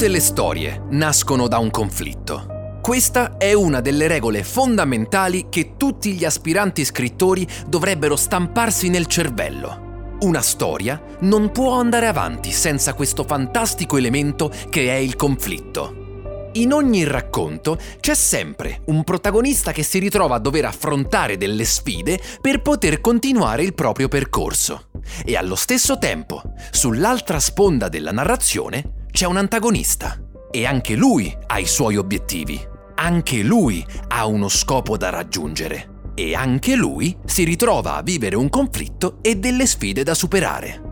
[0.00, 2.78] Tutte le storie nascono da un conflitto.
[2.80, 10.16] Questa è una delle regole fondamentali che tutti gli aspiranti scrittori dovrebbero stamparsi nel cervello.
[10.20, 16.48] Una storia non può andare avanti senza questo fantastico elemento che è il conflitto.
[16.52, 22.18] In ogni racconto c'è sempre un protagonista che si ritrova a dover affrontare delle sfide
[22.40, 24.86] per poter continuare il proprio percorso.
[25.26, 26.40] E allo stesso tempo,
[26.70, 30.18] sull'altra sponda della narrazione, c'è un antagonista
[30.50, 32.60] e anche lui ha i suoi obiettivi.
[32.96, 35.98] Anche lui ha uno scopo da raggiungere.
[36.14, 40.88] E anche lui si ritrova a vivere un conflitto e delle sfide da superare.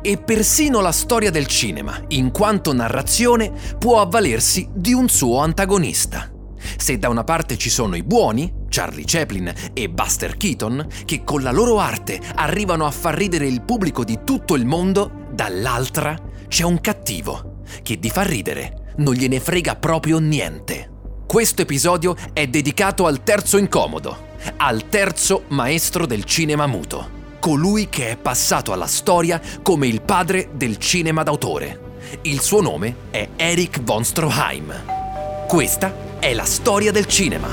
[0.00, 6.30] E persino la storia del cinema, in quanto narrazione, può avvalersi di un suo antagonista.
[6.76, 11.42] Se da una parte ci sono i buoni, Charlie Chaplin e Buster Keaton, che con
[11.42, 16.16] la loro arte arrivano a far ridere il pubblico di tutto il mondo, dall'altra
[16.48, 17.49] c'è un cattivo,
[17.82, 20.90] che di far ridere non gliene frega proprio niente.
[21.26, 28.10] Questo episodio è dedicato al terzo incomodo, al terzo maestro del cinema muto, colui che
[28.10, 31.88] è passato alla storia come il padre del cinema d'autore.
[32.22, 35.46] Il suo nome è Erich von Stroheim.
[35.46, 37.48] Questa è la storia del cinema.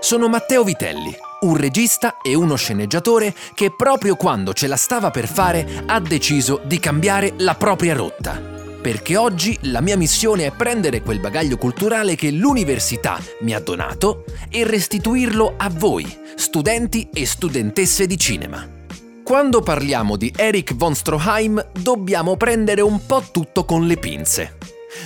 [0.00, 5.28] Sono Matteo Vitelli, un regista e uno sceneggiatore che proprio quando ce la stava per
[5.28, 8.50] fare ha deciso di cambiare la propria rotta.
[8.82, 14.24] Perché oggi la mia missione è prendere quel bagaglio culturale che l'università mi ha donato
[14.50, 18.80] e restituirlo a voi, studenti e studentesse di cinema.
[19.22, 24.61] Quando parliamo di Erich von Stroheim dobbiamo prendere un po' tutto con le pinze.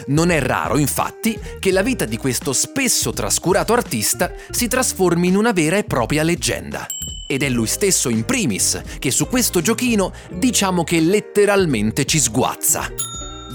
[0.06, 5.36] Non è raro, infatti, che la vita di questo spesso trascurato artista si trasformi in
[5.36, 6.86] una vera e propria leggenda.
[7.26, 12.88] Ed è lui stesso in primis che su questo giochino diciamo che letteralmente ci sguazza.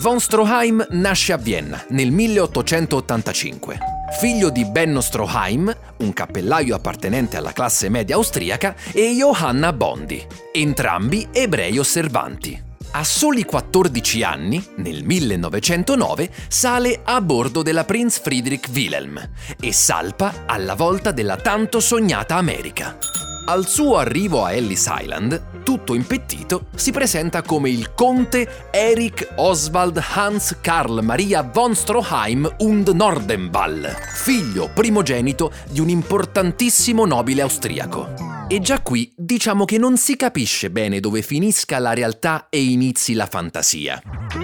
[0.01, 3.77] Von Stroheim nasce a Vienna nel 1885.
[4.19, 11.29] Figlio di Benno Stroheim, un cappellaio appartenente alla classe media austriaca, e Johanna Bondi, entrambi
[11.31, 12.70] ebrei osservanti.
[12.93, 19.17] A soli 14 anni, nel 1909, sale a bordo della Prinz Friedrich Wilhelm
[19.61, 22.97] e salpa alla volta della tanto sognata America.
[23.45, 29.97] Al suo arrivo a Ellis Island, tutto impettito, si presenta come il conte Erich Oswald
[30.13, 38.40] Hans Karl Maria von Stroheim und Nordenball, figlio primogenito di un importantissimo nobile austriaco.
[38.51, 43.13] E già qui diciamo che non si capisce bene dove finisca la realtà e inizi
[43.13, 44.01] la fantasia.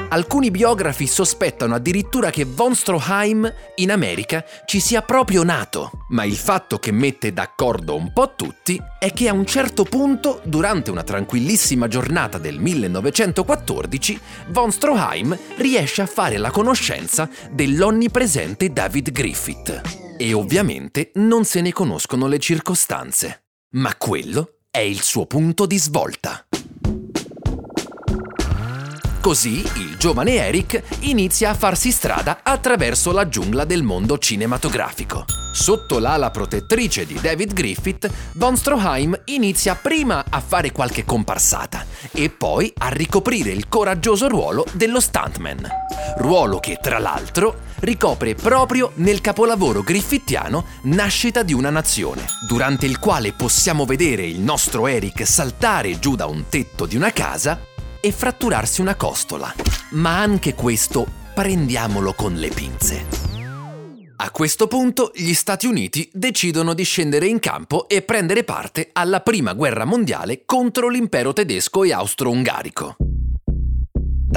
[0.08, 6.38] Alcuni biografi sospettano addirittura che von Stroheim in America ci sia proprio nato, ma il
[6.38, 11.04] fatto che mette d'accordo un po' tutti è che a un certo punto, durante una
[11.04, 19.82] tranquillissima giornata del 1914, von Stroheim riesce a fare la conoscenza dell'onnipresente David Griffith.
[20.18, 23.42] E ovviamente non se ne conoscono le circostanze.
[23.72, 26.46] Ma quello è il suo punto di svolta.
[29.20, 35.26] Così il giovane Eric inizia a farsi strada attraverso la giungla del mondo cinematografico.
[35.52, 42.30] Sotto l'ala protettrice di David Griffith, Von Stroheim inizia prima a fare qualche comparsata e
[42.30, 45.68] poi a ricoprire il coraggioso ruolo dello stuntman.
[46.20, 53.00] Ruolo che, tra l'altro, ricopre proprio nel capolavoro griffittiano Nascita di una nazione, durante il
[53.00, 57.60] quale possiamo vedere il nostro Eric saltare giù da un tetto di una casa
[58.00, 59.54] e fratturarsi una costola.
[59.92, 63.06] Ma anche questo prendiamolo con le pinze.
[64.20, 69.22] A questo punto gli Stati Uniti decidono di scendere in campo e prendere parte alla
[69.22, 72.96] Prima Guerra Mondiale contro l'impero tedesco e austro-ungarico.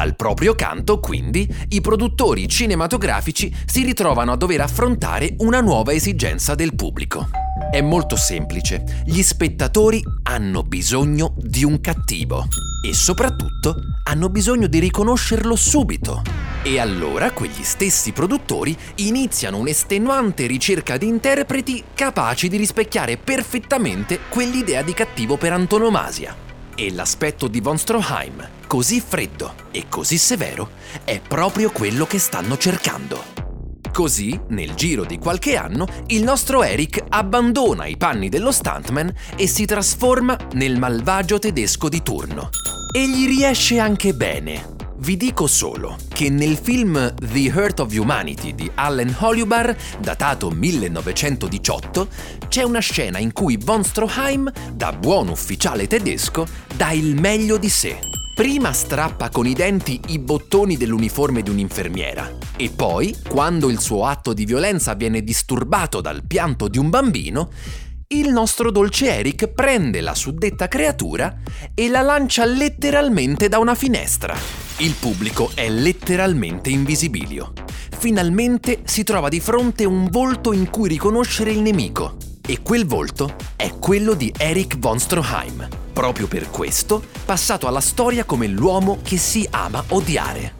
[0.00, 6.55] Dal proprio canto, quindi, i produttori cinematografici si ritrovano a dover affrontare una nuova esigenza
[6.55, 7.29] del pubblico.
[7.70, 9.02] È molto semplice.
[9.05, 12.47] Gli spettatori hanno bisogno di un cattivo
[12.82, 13.75] e soprattutto
[14.05, 16.23] hanno bisogno di riconoscerlo subito.
[16.62, 24.81] E allora quegli stessi produttori iniziano un'estenuante ricerca di interpreti capaci di rispecchiare perfettamente quell'idea
[24.81, 26.35] di cattivo per antonomasia.
[26.75, 30.70] E l'aspetto di von Stroheim, così freddo e così severo,
[31.02, 33.20] è proprio quello che stanno cercando.
[33.93, 39.49] Così, nel giro di qualche anno, il nostro Eric abbandona i panni dello stuntman e
[39.49, 42.50] si trasforma nel malvagio tedesco di turno.
[42.94, 44.76] E gli riesce anche bene.
[44.99, 52.08] Vi dico solo che nel film The Hurt of Humanity di Allen Holubar, datato 1918,
[52.46, 56.46] c'è una scena in cui von Stroheim, da buon ufficiale tedesco,
[56.76, 58.10] dà il meglio di sé
[58.41, 64.07] Prima strappa con i denti i bottoni dell'uniforme di un'infermiera e poi, quando il suo
[64.07, 67.51] atto di violenza viene disturbato dal pianto di un bambino,
[68.07, 71.37] il nostro dolce Eric prende la suddetta creatura
[71.75, 74.35] e la lancia letteralmente da una finestra.
[74.79, 77.53] Il pubblico è letteralmente invisibilio.
[77.99, 82.17] Finalmente si trova di fronte un volto in cui riconoscere il nemico.
[82.41, 88.25] E quel volto è quello di Eric von Stroheim proprio per questo passato alla storia
[88.25, 90.55] come l'uomo che si ama odiare.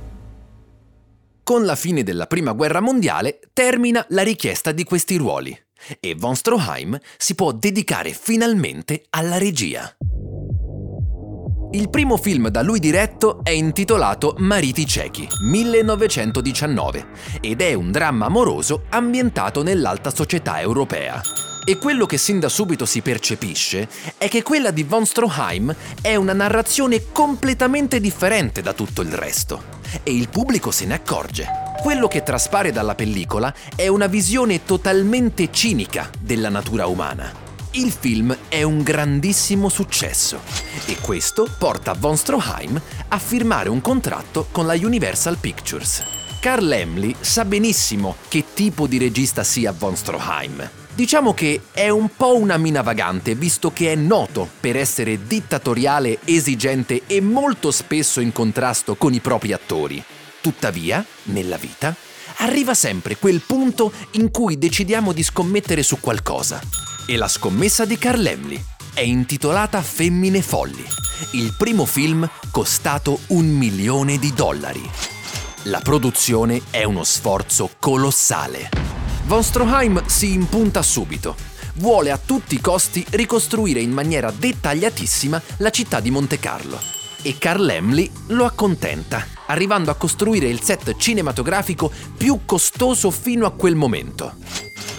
[1.43, 5.59] Con la fine della Prima Guerra Mondiale termina la richiesta di questi ruoli
[5.99, 9.91] e von Stroheim si può dedicare finalmente alla regia.
[11.73, 17.07] Il primo film da lui diretto è intitolato Mariti ciechi, 1919,
[17.41, 21.23] ed è un dramma amoroso ambientato nell'alta società europea.
[21.65, 26.17] E quello che sin da subito si percepisce è che quella di von Stroheim è
[26.17, 29.79] una narrazione completamente differente da tutto il resto.
[30.03, 31.47] E il pubblico se ne accorge.
[31.83, 37.49] Quello che traspare dalla pellicola è una visione totalmente cinica della natura umana.
[37.73, 40.41] Il film è un grandissimo successo
[40.87, 46.03] e questo porta von Stroheim a firmare un contratto con la Universal Pictures.
[46.41, 52.11] Carl Emley sa benissimo che tipo di regista sia von Stroheim Diciamo che è un
[52.15, 58.21] po' una mina vagante, visto che è noto per essere dittatoriale, esigente e molto spesso
[58.21, 60.05] in contrasto con i propri attori.
[60.43, 61.97] Tuttavia, nella vita,
[62.41, 66.61] arriva sempre quel punto in cui decidiamo di scommettere su qualcosa.
[67.07, 68.63] E la scommessa di Carl Emley
[68.93, 70.85] è intitolata Femmine folli,
[71.33, 74.87] il primo film costato un milione di dollari.
[75.63, 78.90] La produzione è uno sforzo colossale.
[79.31, 81.37] Von Stroheim si impunta subito.
[81.75, 86.77] Vuole a tutti i costi ricostruire in maniera dettagliatissima la città di Monte Carlo.
[87.23, 93.53] E Carl Emley lo accontenta, arrivando a costruire il set cinematografico più costoso fino a
[93.53, 94.35] quel momento.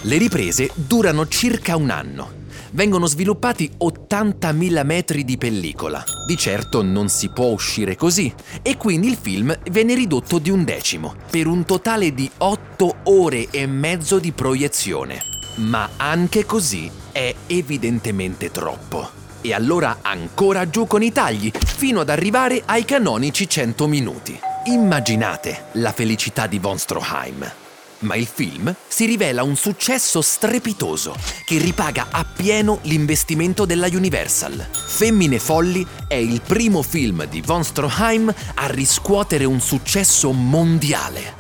[0.04, 2.40] Le riprese durano circa un anno
[2.71, 6.03] vengono sviluppati 80.000 metri di pellicola.
[6.25, 10.63] Di certo non si può uscire così e quindi il film viene ridotto di un
[10.63, 15.21] decimo, per un totale di 8 ore e mezzo di proiezione.
[15.57, 19.19] Ma anche così è evidentemente troppo.
[19.41, 24.39] E allora ancora giù con i tagli, fino ad arrivare ai canonici 100 minuti.
[24.65, 27.60] Immaginate la felicità di von Stroheim
[28.01, 31.15] ma il film si rivela un successo strepitoso
[31.45, 34.68] che ripaga appieno l'investimento della Universal.
[34.71, 41.39] Femmine Folli è il primo film di von Stroheim a riscuotere un successo mondiale.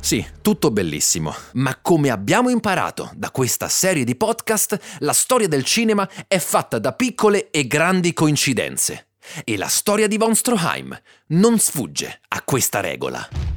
[0.00, 5.64] Sì, tutto bellissimo, ma come abbiamo imparato da questa serie di podcast, la storia del
[5.64, 9.08] cinema è fatta da piccole e grandi coincidenze.
[9.44, 10.98] E la storia di von Stroheim
[11.28, 13.47] non sfugge a questa regola.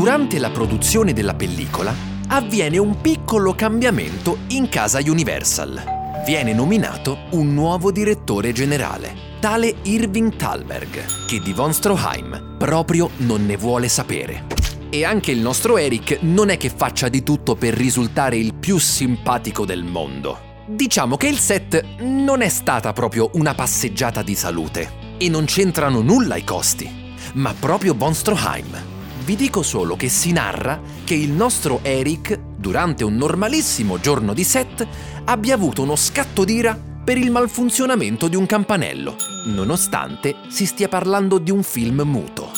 [0.00, 1.94] Durante la produzione della pellicola
[2.28, 6.22] avviene un piccolo cambiamento in casa Universal.
[6.24, 13.44] Viene nominato un nuovo direttore generale, tale Irving Thalberg, che di von Stroheim proprio non
[13.44, 14.46] ne vuole sapere.
[14.88, 18.78] E anche il nostro Eric non è che faccia di tutto per risultare il più
[18.78, 20.64] simpatico del mondo.
[20.66, 26.00] Diciamo che il set non è stata proprio una passeggiata di salute e non c'entrano
[26.00, 26.90] nulla i costi,
[27.34, 28.89] ma proprio von Stroheim
[29.30, 34.42] vi dico solo che si narra che il nostro Eric, durante un normalissimo giorno di
[34.42, 34.84] set,
[35.26, 39.14] abbia avuto uno scatto d'ira per il malfunzionamento di un campanello,
[39.46, 42.50] nonostante si stia parlando di un film muto.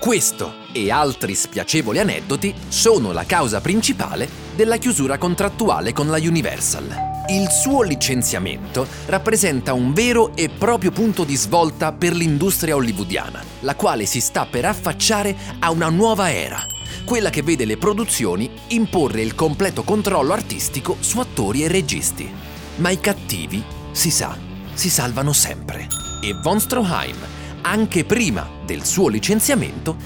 [0.00, 7.07] Questo e altri spiacevoli aneddoti sono la causa principale della chiusura contrattuale con la Universal.
[7.30, 13.74] Il suo licenziamento rappresenta un vero e proprio punto di svolta per l'industria hollywoodiana, la
[13.74, 16.58] quale si sta per affacciare a una nuova era,
[17.04, 22.32] quella che vede le produzioni imporre il completo controllo artistico su attori e registi.
[22.76, 24.34] Ma i cattivi, si sa,
[24.72, 25.86] si salvano sempre.
[26.22, 27.18] E von Stroheim,
[27.60, 29.96] anche prima del suo licenziamento,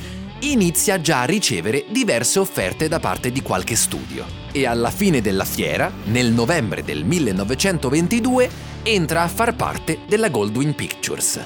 [0.50, 4.24] inizia già a ricevere diverse offerte da parte di qualche studio.
[4.52, 8.50] E alla fine della fiera, nel novembre del 1922,
[8.82, 11.40] entra a far parte della Goldwyn Pictures.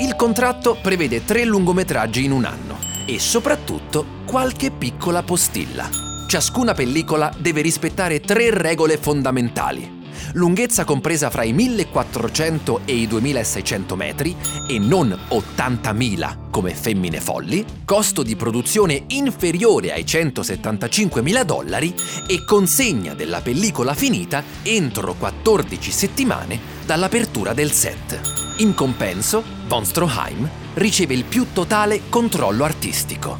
[0.00, 5.88] Il contratto prevede tre lungometraggi in un anno e soprattutto qualche piccola postilla.
[6.28, 9.96] Ciascuna pellicola deve rispettare tre regole fondamentali
[10.34, 14.36] lunghezza compresa fra i 1400 e i 2600 metri
[14.68, 21.94] e non 80.000 come Femmine Folli, costo di produzione inferiore ai 175.000 dollari
[22.26, 28.46] e consegna della pellicola finita entro 14 settimane dall'apertura del set.
[28.58, 33.38] In compenso, von Stroheim riceve il più totale controllo artistico.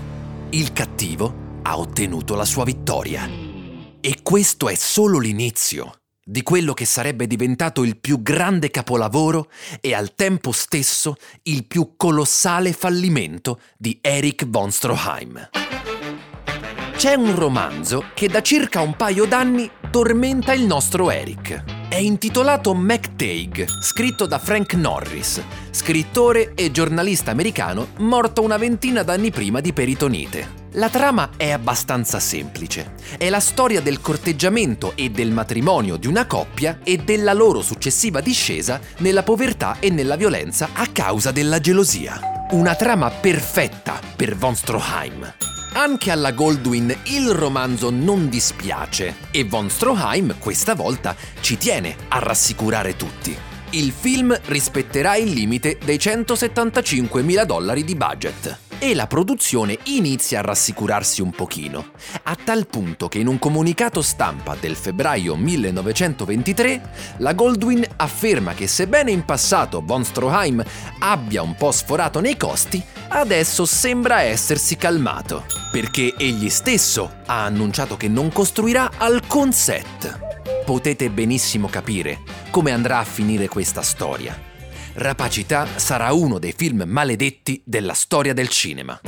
[0.51, 3.29] Il cattivo ha ottenuto la sua vittoria.
[4.01, 5.98] E questo è solo l'inizio
[6.29, 11.95] di quello che sarebbe diventato il più grande capolavoro e al tempo stesso il più
[11.97, 15.49] colossale fallimento di Erich von Stroheim.
[16.97, 21.65] C'è un romanzo che da circa un paio d'anni tormenta il nostro Eric.
[21.89, 29.31] È intitolato MacTague, scritto da Frank Norris, scrittore e giornalista americano morto una ventina d'anni
[29.31, 30.67] prima di peritonite.
[30.79, 32.95] La trama è abbastanza semplice.
[33.19, 38.21] È la storia del corteggiamento e del matrimonio di una coppia e della loro successiva
[38.21, 42.47] discesa nella povertà e nella violenza a causa della gelosia.
[42.53, 45.35] Una trama perfetta per von Stroheim.
[45.73, 52.21] Anche alla Goldwyn il romanzo non dispiace e von Stroheim questa volta ci tiene a
[52.21, 53.37] rassicurare tutti.
[53.71, 60.39] Il film rispetterà il limite dei 175 mila dollari di budget e la produzione inizia
[60.39, 61.91] a rassicurarsi un pochino,
[62.25, 68.67] a tal punto che in un comunicato stampa del febbraio 1923 la Goldwyn afferma che
[68.67, 70.63] sebbene in passato von Stroheim
[71.01, 77.97] abbia un po' sforato nei costi, adesso sembra essersi calmato, perché egli stesso ha annunciato
[77.97, 80.27] che non costruirà alcun set.
[80.65, 82.21] Potete benissimo capire
[82.51, 84.58] come andrà a finire questa storia.
[84.99, 89.01] Rapacità sarà uno dei film maledetti della storia del cinema.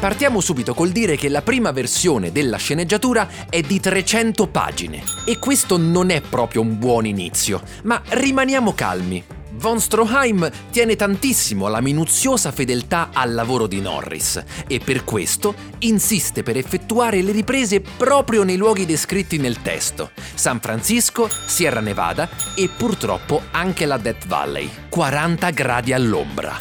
[0.00, 5.38] Partiamo subito col dire che la prima versione della sceneggiatura è di 300 pagine e
[5.38, 9.22] questo non è proprio un buon inizio, ma rimaniamo calmi.
[9.56, 16.42] Von Stroheim tiene tantissimo alla minuziosa fedeltà al lavoro di Norris e per questo insiste
[16.42, 22.68] per effettuare le riprese proprio nei luoghi descritti nel testo, San Francisco, Sierra Nevada e
[22.68, 26.56] purtroppo anche la Death Valley, 40 gradi all'ombra.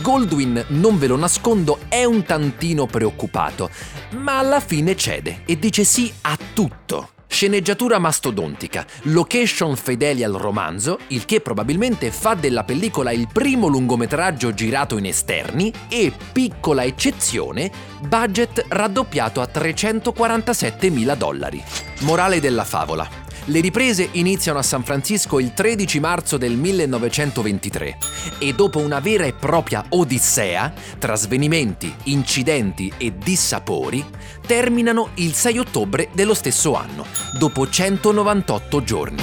[0.00, 3.70] Goldwyn, non ve lo nascondo, è un tantino preoccupato,
[4.18, 7.15] ma alla fine cede e dice sì a tutto.
[7.28, 14.54] Sceneggiatura mastodontica, location fedeli al romanzo, il che probabilmente fa della pellicola il primo lungometraggio
[14.54, 21.62] girato in esterni e, piccola eccezione, budget raddoppiato a 347 mila dollari.
[22.00, 23.25] Morale della favola.
[23.48, 27.98] Le riprese iniziano a San Francisco il 13 marzo del 1923
[28.38, 34.04] e dopo una vera e propria odissea, tra svenimenti, incidenti e dissapori,
[34.44, 37.06] terminano il 6 ottobre dello stesso anno,
[37.38, 39.22] dopo 198 giorni.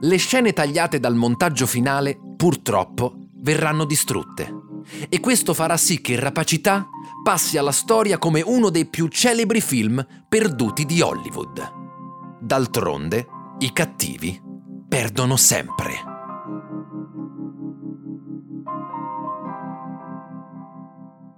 [0.00, 4.48] Le scene tagliate dal montaggio finale, purtroppo, verranno distrutte.
[5.08, 6.88] E questo farà sì che Rapacità
[7.24, 11.72] passi alla storia come uno dei più celebri film perduti di Hollywood.
[12.40, 13.26] D'altronde,
[13.58, 14.40] i cattivi
[14.88, 15.94] perdono sempre.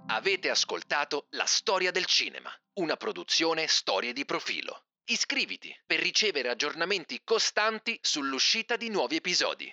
[0.09, 4.83] Avete ascoltato La storia del cinema, una produzione Storie di profilo.
[5.07, 9.73] Iscriviti per ricevere aggiornamenti costanti sull'uscita di nuovi episodi.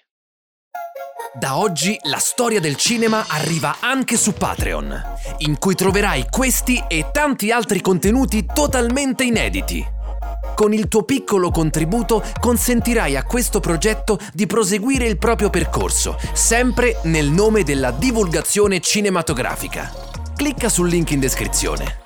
[1.33, 5.03] Da oggi la storia del cinema arriva anche su Patreon,
[5.39, 9.85] in cui troverai questi e tanti altri contenuti totalmente inediti.
[10.55, 16.99] Con il tuo piccolo contributo consentirai a questo progetto di proseguire il proprio percorso, sempre
[17.03, 19.93] nel nome della divulgazione cinematografica.
[20.35, 22.05] Clicca sul link in descrizione.